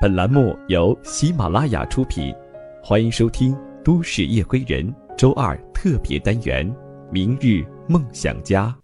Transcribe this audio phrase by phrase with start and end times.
[0.00, 2.34] 本栏目由喜马拉雅出品，
[2.82, 3.54] 欢迎收听
[3.84, 4.82] 《都市夜归人》
[5.14, 6.66] 周二特别单元
[7.10, 8.74] 《明日梦想家》。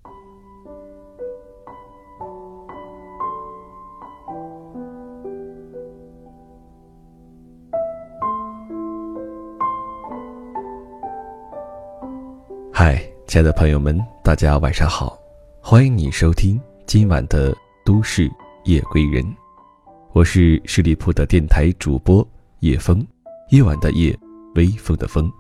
[12.71, 15.19] 嗨，亲爱的朋友们，大家晚上好，
[15.63, 17.55] 欢迎你收听今晚的
[17.87, 18.31] 《都市
[18.65, 19.25] 夜归人》。
[20.17, 22.27] 我是十里铺的电台主播
[22.61, 23.07] 叶风，
[23.51, 24.19] 夜晚的夜，
[24.55, 25.31] 微风的风。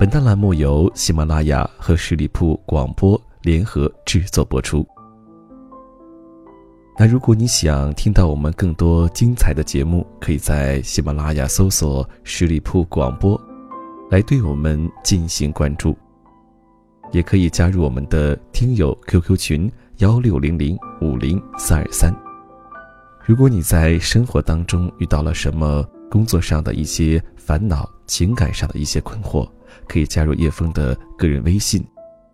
[0.00, 4.84] 本档栏目由喜马拉雅和十里铺广播联合制作播出。
[6.98, 13.40] 那如果你想听到我们更多精彩的节目，可以在喜马拉雅搜索“十里铺广播”，
[14.10, 15.96] 来对我们进行关注。
[17.12, 22.12] 也可以加入我们的听友 QQ 群幺六零零五零三二三。
[23.24, 29.48] 如果你在生活当中遇到了什么工作上的一些烦恼、情感上的一些困惑，
[29.88, 31.86] 可以加入叶枫的个人微信，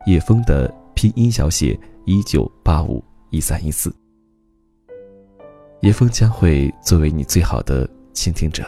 [0.06, 3.94] 叶枫的拼音小写一九八五一三一四。
[5.82, 8.64] 叶枫将会作为你最好的倾听者。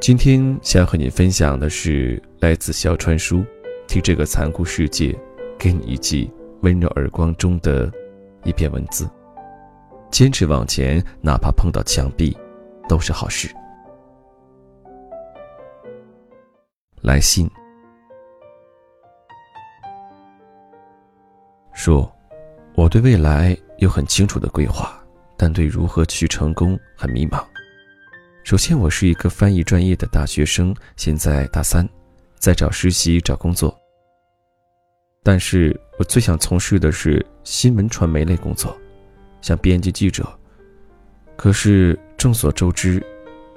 [0.00, 3.44] 今天想要和你分享的是来自小川书，
[3.86, 5.14] 替这个残酷世界
[5.58, 6.30] 给你一记。
[6.62, 7.90] 温柔耳光中的
[8.44, 9.08] 一篇文字，
[10.10, 12.36] 坚持往前，哪怕碰到墙壁，
[12.88, 13.48] 都是好事。
[17.00, 17.50] 来信
[21.72, 22.10] 说
[22.76, 25.02] ：“我对未来有很清楚的规划，
[25.38, 27.42] 但对如何去成功很迷茫。
[28.44, 31.88] 首先，我是一个翻译专业的大学生，现在大三，
[32.38, 33.74] 在找实习、找工作。”
[35.22, 38.76] 但是我最想从事的是新闻传媒类工作，
[39.42, 40.26] 像编辑记者。
[41.36, 43.04] 可是众所周知，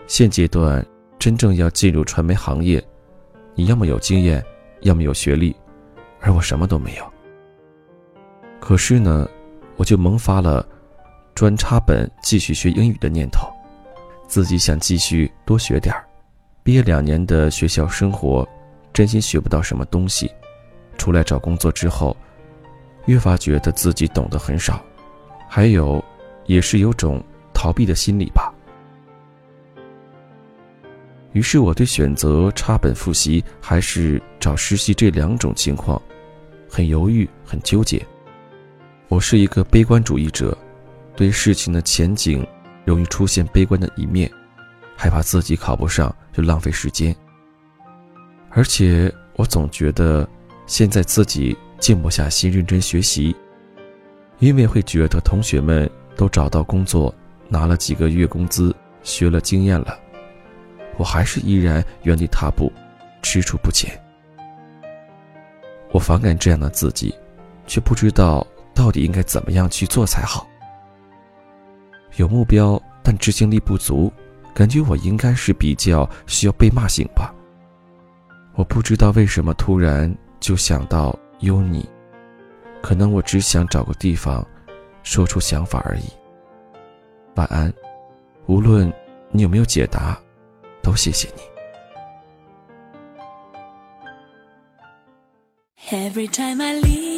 [0.05, 0.85] 现阶段
[1.17, 2.83] 真正要进入传媒行业，
[3.55, 4.43] 你要么有经验，
[4.81, 5.55] 要么有学历，
[6.19, 7.13] 而我什么都没有。
[8.59, 9.27] 可是呢，
[9.77, 10.65] 我就萌发了
[11.33, 13.47] 专插本继续学英语的念头，
[14.27, 16.05] 自己想继续多学点儿。
[16.61, 18.47] 毕业两年的学校生活，
[18.93, 20.29] 真心学不到什么东西。
[20.97, 22.15] 出来找工作之后，
[23.05, 24.81] 越发觉得自己懂得很少，
[25.49, 26.03] 还有，
[26.45, 27.21] 也是有种
[27.53, 28.53] 逃避的心理吧。
[31.33, 36.01] 于是我对选择插本复习还是找实习这两种情况，
[36.69, 38.05] 很犹豫，很纠结。
[39.09, 40.57] 我是一个悲观主义者，
[41.15, 42.45] 对事情的前景
[42.85, 44.31] 容易出现悲观的一面，
[44.95, 47.15] 害怕自己考不上就浪费时间。
[48.49, 50.27] 而且我总觉得。
[50.65, 53.35] 现在自己静不下心认真学习，
[54.39, 57.13] 因为会觉得同学们都找到工作，
[57.49, 58.73] 拿了几个月工资，
[59.03, 59.99] 学了经验了，
[60.97, 62.71] 我还是依然原地踏步，
[63.21, 63.91] 踟蹰不前。
[65.91, 67.13] 我反感这样的自己，
[67.67, 70.47] 却不知道到底应该怎么样去做才好。
[72.15, 74.11] 有目标，但执行力不足，
[74.53, 77.35] 感觉我应该是比较需要被骂醒吧。
[78.55, 80.11] 我不知道为什么突然。
[80.43, 81.89] 就想到有你，
[82.81, 84.45] 可能我只想找个地方，
[85.01, 86.03] 说出想法而已。
[87.35, 87.73] 晚安，
[88.47, 88.91] 无论
[89.31, 90.19] 你有没有解答，
[90.81, 91.43] 都谢谢你。
[95.89, 97.12] the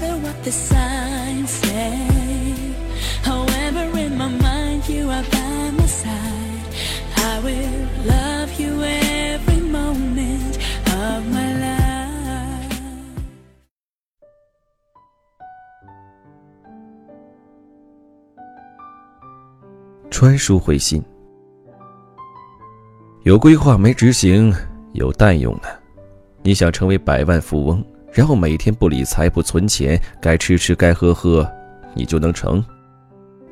[0.00, 2.08] matter what the signs say,
[3.22, 6.74] however, in my mind, you are by my side.
[7.16, 10.56] I will love you every moment
[10.86, 11.76] of my life.
[20.10, 21.02] 川叔回信：
[23.24, 24.54] 有规划没执行，
[24.92, 25.68] 有蛋用的。
[26.42, 31.48] 你想成为百万富翁，然后每天不理财不存钱，该吃吃该喝喝，
[31.94, 32.64] 你就能成？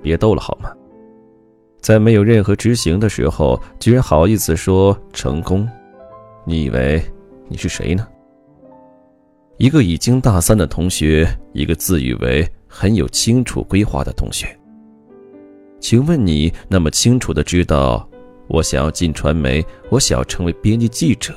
[0.02, 0.70] 别逗了好吗？
[1.81, 5.69] 在没有任何执行的时候，居然好意思说成功？
[6.44, 7.02] 你以为
[7.49, 8.06] 你是谁呢？
[9.58, 14.46] 一个已经大三的同学，一个自以为很有清楚规划的同学。
[15.81, 18.08] 请问你那么清楚的知道，
[18.49, 21.32] 我想要进传媒，我想要成为编辑记者，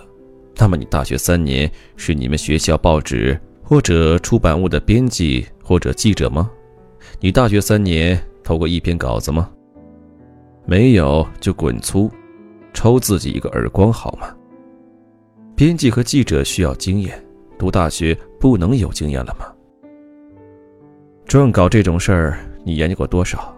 [0.58, 6.50] 那么你大学三年是你们学校报纸或者出版物的编辑或者记者吗？
[7.20, 9.50] 你大学三年投过一篇稿子吗？
[10.66, 12.12] 没有就滚粗，
[12.74, 14.36] 抽自己一个耳光好吗？
[15.56, 17.22] 编辑和记者需要经验。
[17.58, 19.46] 读大学不能有经验了吗？
[21.28, 23.56] 撰稿这种事儿，你研究过多少？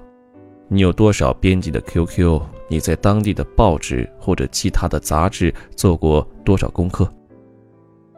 [0.68, 2.42] 你有多少编辑的 QQ？
[2.74, 7.08] 你在当地的报纸或者其他的杂志做过多少功课？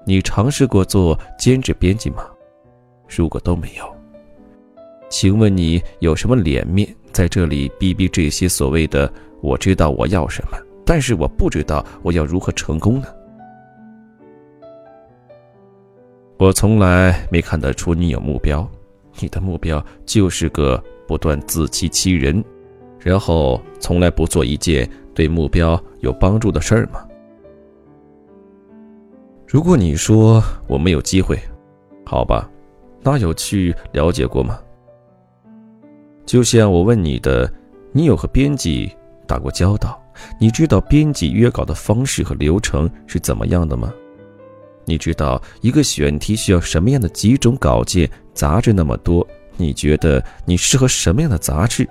[0.05, 2.25] 你尝试过做兼职编辑吗？
[3.05, 3.83] 如果都没有，
[5.09, 9.11] 请问你有什么脸面在这里逼逼这些所谓的
[9.43, 13.07] “我知道我要什么，但是我不知道我要如何成功呢？”
[16.39, 18.65] 我从来没看得出你有目标，
[19.19, 22.41] 你的目标就是个不断自欺欺人，
[23.05, 27.05] 然后从来不做一件对目标有帮助的事儿吗？
[29.45, 31.39] 如果你说我没有机会，
[32.03, 32.49] 好吧，
[33.03, 34.59] 那有去了解过吗？
[36.25, 37.47] 就像我问你的，
[37.91, 38.91] 你有和编辑
[39.27, 40.01] 打过交道？
[40.39, 43.93] 你知道编辑约稿的方式和流程是怎么样的吗？
[44.83, 48.09] 你知道一个选题需要什么样的几种稿件？
[48.33, 49.25] 杂志那么多，
[49.57, 51.87] 你觉得你适合什么样的杂志？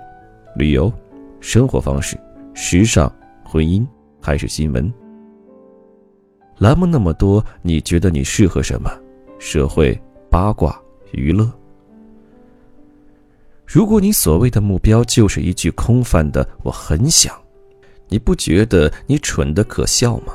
[0.57, 0.93] 旅游、
[1.45, 2.17] 生活方式、
[2.55, 3.07] 时尚、
[3.43, 3.85] 婚姻
[4.19, 4.91] 还是新闻？
[6.57, 8.89] 栏目那么多，你觉得你适合什么？
[9.37, 9.95] 社会、
[10.27, 10.81] 八卦、
[11.11, 11.47] 娱乐？
[13.63, 17.31] 如果你所谓的目标就是一句空泛的“我很想”，
[18.09, 20.33] 你不觉得你蠢的可笑吗？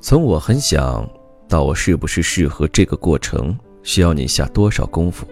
[0.00, 1.08] 从我很想
[1.48, 5.24] 到我是不是适合这个过程，需要你下多少功夫？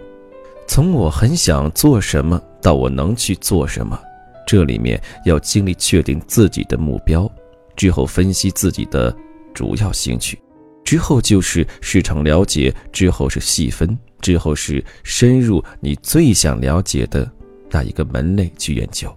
[0.67, 3.99] 从我很想做什么到我能去做什么，
[4.45, 7.29] 这里面要经历确定自己的目标，
[7.75, 9.15] 之后分析自己的
[9.53, 10.37] 主要兴趣，
[10.83, 17.29] 之后就是市场了解，之后是细分，之后是深入你最想了解的
[17.71, 19.11] 那一个门类去研究，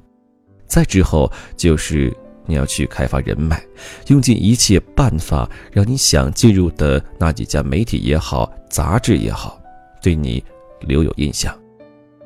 [0.67, 2.14] 再之后就是。
[2.46, 3.62] 你要去开发人脉，
[4.08, 9.62] 用尽一切办法，让你想进入的那几家媒体也好，杂志也好，
[10.03, 10.43] 对你
[10.81, 11.56] 留有印象。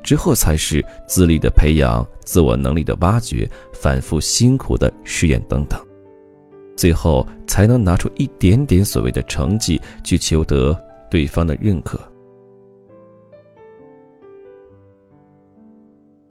[0.03, 5.79] 之后才是资历的培养、自我能力的挖掘、反复辛苦的试验等等，
[6.75, 10.79] 最后才能拿出一点点所谓的成绩，去求得
[11.09, 11.99] 对方的认可。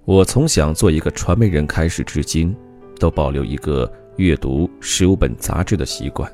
[0.04, 2.54] 我从想做一个传媒人开始至今。
[3.00, 6.32] 都保留一个阅读十五本杂志的习惯。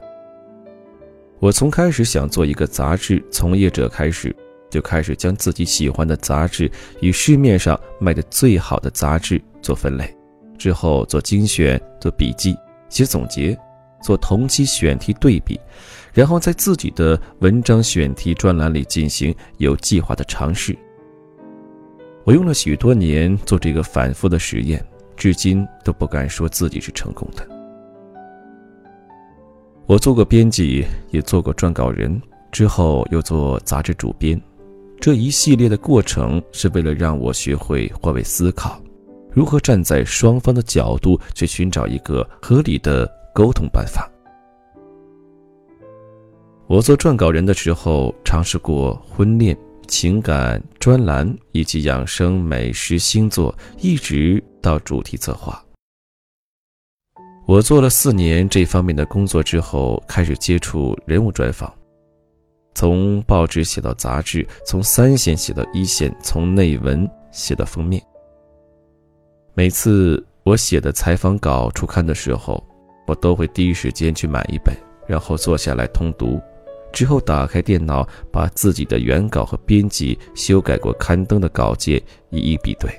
[1.38, 4.34] 我从开始想做一个杂志从业者开始，
[4.70, 6.70] 就开始将自己喜欢的杂志
[7.00, 10.16] 与市面上卖的最好的杂志做分类，
[10.56, 12.56] 之后做精选、做笔记、
[12.88, 13.58] 写总结、
[14.02, 15.58] 做同期选题对比，
[16.14, 20.78] 然后在自己的文章选题专栏里进行有计划的尝试。
[22.24, 24.82] 我用了许多年做这个反复的实验。
[25.16, 27.46] 至今都不敢说自己是成功的。
[29.84, 32.18] 我做过编辑，也做过撰稿人，
[32.50, 34.40] 之后又做杂志主编。
[35.00, 38.78] 这一系列的过程是为了让我学会换位思考，
[39.32, 44.06] 如何站在双方的角度去寻找一个合理的沟通办法。
[46.66, 49.56] 我做撰稿人的时候，尝试过婚恋。
[49.88, 55.60] 情感专栏以及养生、美食、星座，一直到主题策划。
[57.44, 61.74] 我做了四年这方面的工作之后，开始接触人物专访，
[62.74, 68.02] 从报纸写到杂志，从三线写到一线，从内文写到封面。
[69.54, 72.64] 每次我写的采访稿出刊的时候，
[73.06, 74.74] 我都会第一时间去买一本，
[75.06, 76.40] 然后坐下来通读。
[76.92, 82.90] 之后打开电脑，把自己的原稿和编辑修改过刊登的稿件一一比对，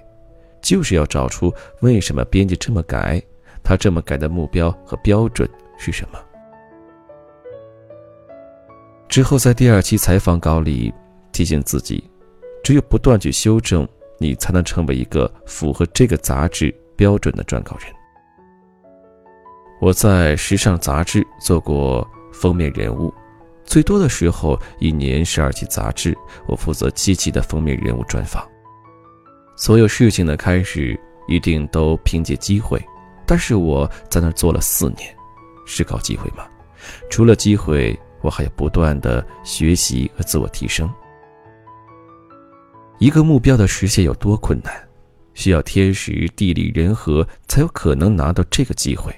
[0.62, 3.22] 就是要找出为什么编辑这么改，
[3.64, 6.20] 他这么改的目标和标准是什么。
[9.12, 10.92] 之后在第二期采访稿里
[11.34, 12.02] 提醒自己，
[12.64, 13.86] 只有不断去修正，
[14.18, 17.94] 你才能成为一个符合这个杂志标准的撰稿人。
[19.82, 23.14] 我在时尚杂志做过封面人物。
[23.66, 28.48] 最多的时候，一年十二期杂志，我负责七期的封面人物专访。
[29.58, 32.82] 所有事情的开始，一定都凭借机会，
[33.26, 35.14] 但是我在那儿做了四年，
[35.66, 36.48] 是靠机会吗？
[37.10, 40.90] 除了机会，我还要不断的学习和自我提升。
[43.00, 44.74] 一个目标的实现有多困难？
[45.34, 49.16] 需要天时地利人和才有可能拿到这个机会，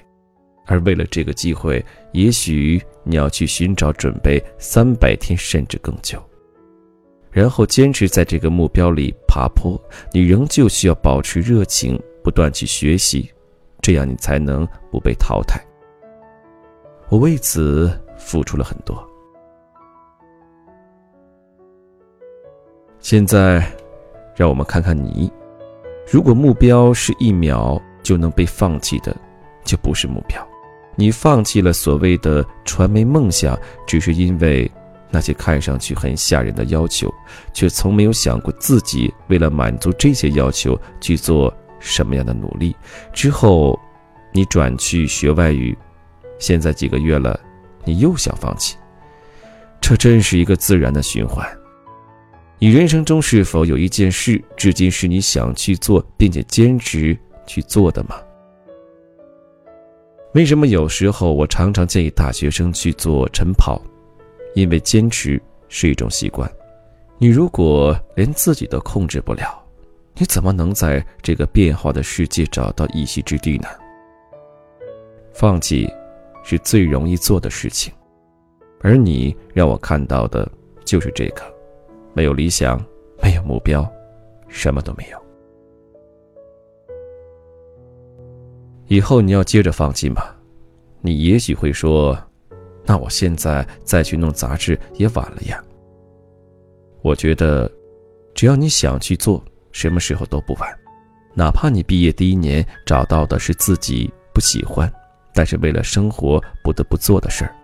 [0.64, 6.22] 而为了这个机会，也许你要去寻找准备三百天甚至更久，
[7.32, 9.76] 然后坚持在这个目标里爬坡。
[10.12, 13.28] 你仍旧需要保持热情，不断去学习，
[13.82, 15.60] 这样你才能不被淘汰。
[17.08, 17.90] 我为此
[18.24, 18.96] 付出了很多。
[22.98, 23.62] 现在，
[24.34, 25.30] 让我们看看你。
[26.10, 29.14] 如果目标是一秒就能被放弃的，
[29.64, 30.46] 就不是目标。
[30.96, 34.70] 你放弃了所谓的传媒梦想，只是因为
[35.10, 37.12] 那些看上去很吓人的要求，
[37.52, 42.74] 却从没有想过自己为了满足这些要求去做什么样的努力。
[43.12, 43.78] 之后，
[44.32, 45.76] 你转去学外语，
[46.38, 47.38] 现在几个月了，
[47.84, 48.76] 你又想放弃，
[49.80, 51.46] 这真是一个自然的循环。
[52.58, 58.16] 你人生中是否有一件事，至今是你想去做并且坚持去做的吗？
[60.34, 63.80] 为什么有时候我常常建议大学生去做晨跑？
[64.54, 66.50] 因为坚持是一种习惯。
[67.18, 69.62] 你如果连自己都控制不了，
[70.16, 73.68] 你怎么能在这个变化的世界找到一席之地呢？
[75.32, 75.88] 放弃
[76.44, 77.92] 是最容易做的事情，
[78.80, 80.48] 而你让我看到的
[80.84, 81.42] 就是这个。
[82.12, 82.80] 没有理想，
[83.20, 83.84] 没有目标，
[84.46, 85.18] 什么都没有。
[88.86, 90.22] 以后你要接着放弃吗？
[91.00, 92.16] 你也许会说
[92.86, 95.60] ：“那我现在再去弄杂志也晚了呀。”
[97.02, 97.70] 我觉得，
[98.34, 100.68] 只要你想去做，什么时候都不晚。
[101.34, 104.90] 哪怕你毕业第一年找到的是自己不喜欢，
[105.34, 107.54] 但是为了生活不得不做的事儿，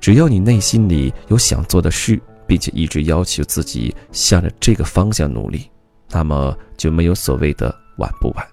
[0.00, 2.20] 只要你内心里有想做的事。
[2.44, 5.70] 并且一直要求自己向着这个方向努力，
[6.10, 8.46] 那么就没有所谓的晚不晚。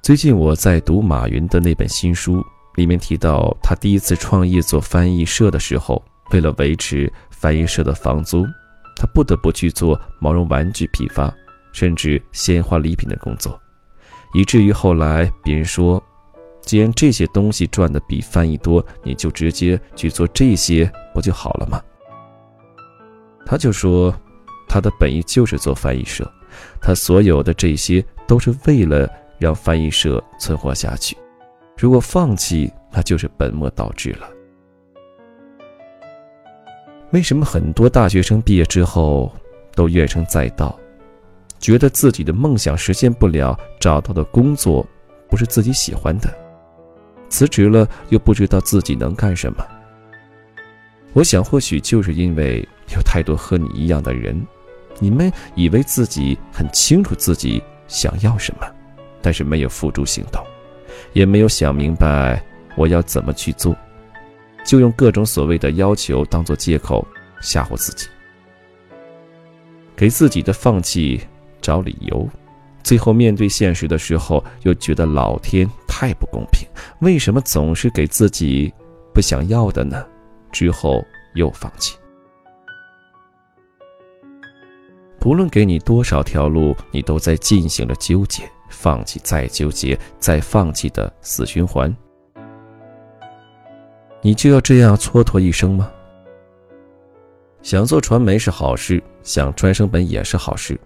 [0.00, 2.44] 最近我在读马云的那本新书，
[2.76, 8.46] 里面提到他第一次创业做翻译社的时候，为了维持翻译社的房租，
[8.94, 11.34] 他不得不去做毛绒玩具批发，
[11.72, 13.60] 甚至鲜花礼品的工作，
[14.34, 16.02] 以至于后来别人说。
[16.60, 21.78] 既然这些东西赚的比翻译多，你就直接去做这些不就好了吗？
[23.44, 24.10] 他就说，
[24.66, 26.26] 他的本意就是做翻译社，
[26.80, 29.06] 他所有的这些都是为了
[29.38, 31.14] 让翻译社存活下去。
[31.76, 34.26] 如果放弃，那就是本末倒置了。
[37.10, 39.30] 为什么很多大学生毕业之后
[39.74, 40.74] 都怨声载道，
[41.64, 44.86] 觉得自己的梦想实现不了，找到的工作
[45.30, 46.28] 不是自己喜欢的？
[47.30, 49.66] 辞职了，又不知道自己能干什么。
[51.14, 52.60] 我想，或许就是因为
[52.94, 54.46] 有太多和你一样的人，
[54.98, 58.70] 你们以为自己很清楚自己想要什么，
[59.22, 60.44] 但是没有付诸行动，
[61.14, 62.44] 也没有想明白
[62.76, 63.74] 我要怎么去做，
[64.66, 67.08] 就用各种所谓的要求当做借口
[67.40, 68.06] 吓唬自己，
[69.96, 71.18] 给自己的放弃
[71.64, 72.28] 找理由。
[72.82, 76.68] 最后面对现实的时候，又觉得老天太不公平，
[77.00, 78.70] 为什么总是给自己
[79.14, 80.06] 不想要的呢？
[80.52, 81.02] 之后
[81.34, 81.96] 又放弃。
[85.18, 91.96] 不论给你多少条路，你都在进行着纠结、放弃、再纠结、再放弃的死循环。
[94.20, 95.90] 你就要这样蹉跎一生吗？
[97.62, 100.78] 想做传媒是好事，想专升本也是好事，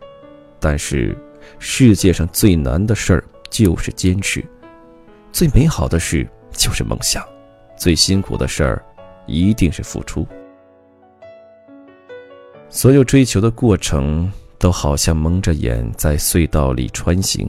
[0.60, 1.16] 但是。
[1.58, 4.44] 世界上最难的事儿就是坚持，
[5.32, 7.24] 最美好的事就是梦想，
[7.74, 8.84] 最辛苦的事儿
[9.26, 10.26] 一定是付出。
[12.68, 17.48] 所有追求的过程都好像蒙着眼在隧道里穿行，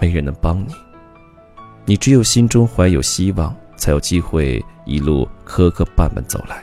[0.00, 0.72] 没人能帮你。
[1.84, 6.62] 你只有心中怀有希望，才有机会一路磕磕绊绊走来。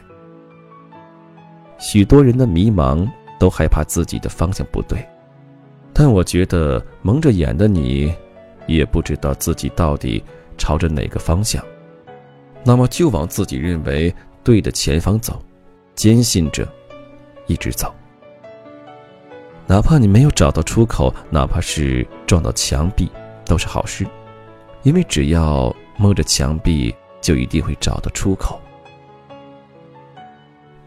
[1.77, 5.05] 许多人的迷茫都害怕自己的方向不对。
[6.01, 8.09] 但我觉得蒙着眼的你，
[8.67, 10.23] 也不知道自己到底
[10.57, 11.61] 朝着哪个方向，
[12.63, 15.43] 那么就往自己认为对的前方走，
[15.95, 16.65] 坚信着，
[17.47, 17.93] 一直走。
[19.67, 23.11] 哪怕你没有找到出口，哪怕是撞到墙壁，
[23.43, 24.07] 都是好事，
[24.83, 28.57] 因为只要摸着墙壁，就一定会找到出口。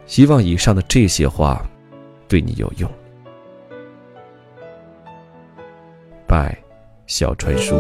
[0.07, 1.63] 希望以上的这些话，
[2.27, 2.91] 对你有用。
[6.33, 6.57] 拜，
[7.07, 7.75] 小川叔。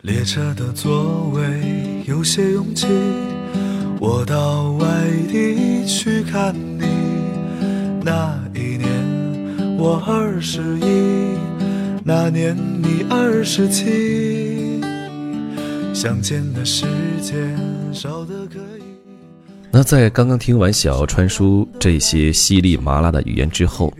[0.00, 1.42] 列车的座位
[2.06, 2.86] 有些拥挤，
[4.00, 4.86] 我到外
[5.30, 6.86] 地去看你。
[8.02, 8.40] 那
[9.86, 11.38] 我二十一，
[12.02, 14.80] 那年你二十七，
[15.94, 16.86] 相见的时
[17.22, 17.56] 间
[17.94, 18.82] 少得可以。
[19.70, 23.94] 那在刚刚听完小川叔这些犀利麻辣的语言之后，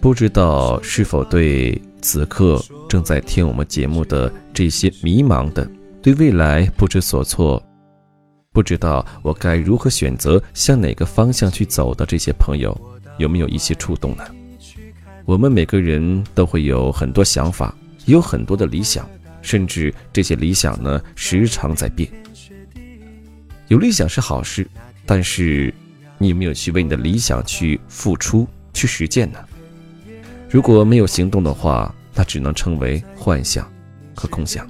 [0.00, 5.68] 不知道是否对此刻正在听我们节目的这些迷茫的、
[6.00, 7.60] 对未来不知所措、
[8.52, 12.80] 不知道我该如何选择、向哪个方向去走的这些朋友，
[13.18, 14.24] 有没有一些触动呢？
[15.24, 17.74] 我们每个人都会有很多想法，
[18.06, 19.08] 有很多的理想，
[19.40, 22.08] 甚至这些理想呢，时常在变。
[23.68, 24.66] 有理想是好事，
[25.06, 25.72] 但是
[26.18, 29.38] 你有没有去为你的理想去付出、去实践呢？
[30.50, 33.70] 如果没有行动的话，那只能称为幻想
[34.14, 34.68] 和空想。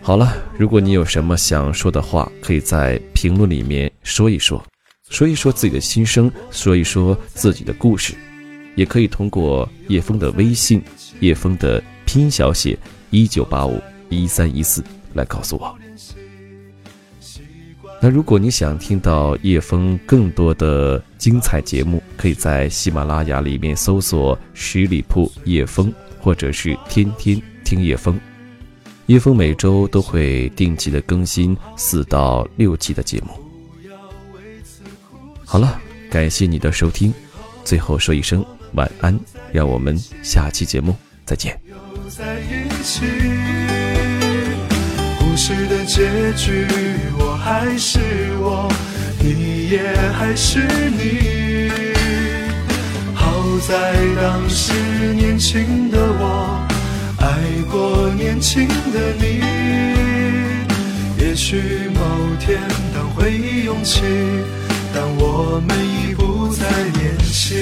[0.00, 4.64] 好了，如果你有什么想说的话，可以在评论里面说一说，
[5.12, 8.14] 说一说自己的心声，说一说自己的故事，
[8.74, 10.82] 也可以通过叶枫的微信，
[11.20, 12.78] 叶枫的拼音小写
[13.10, 13.78] 一九八五
[14.08, 15.76] 一三一四来告诉我。
[18.00, 28.18] 那如果你想听到叶枫更多的精彩节目，可以在喜马拉雅里面搜索“十里铺叶枫”或者是“天天听叶枫”。
[29.06, 33.41] 叶枫每周都会定期的更新四到六期的节目。
[35.52, 35.78] 好了，
[36.10, 37.12] 感谢你的收听，
[37.62, 38.42] 最后说一声
[38.72, 39.20] 晚安，
[39.52, 41.60] 让我们下期节目再见。
[45.18, 46.66] 故事的结局，
[47.18, 48.00] 我还是
[48.40, 48.72] 我，
[49.20, 51.70] 你也还是你。
[53.14, 53.30] 好
[53.68, 54.72] 在当时
[55.12, 56.66] 年轻的我，
[57.18, 57.26] 爱
[57.70, 59.42] 过年轻的你。
[61.18, 62.00] 也许某
[62.40, 62.58] 天
[62.94, 64.00] 当回忆涌起，
[64.94, 66.66] 当我们已不再
[66.98, 67.56] 年轻